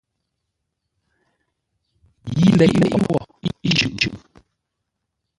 [2.37, 3.17] Yi leʼe wo
[3.63, 4.07] yi shʉʼʉ.